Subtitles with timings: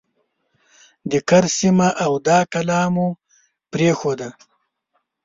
[1.11, 3.07] د کرز سیمه او دا کلا مو
[3.71, 4.29] پرېښوده.